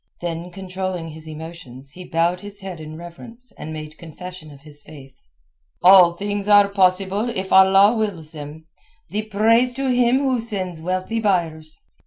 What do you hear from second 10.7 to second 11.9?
wealthy buyers."